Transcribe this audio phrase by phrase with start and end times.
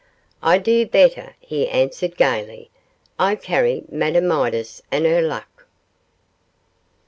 [0.41, 2.71] 'I do better,' he answered, gaily,
[3.19, 5.67] 'I carry Madame Midas and her luck.